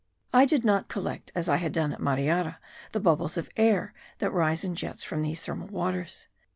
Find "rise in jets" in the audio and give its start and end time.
4.33-5.03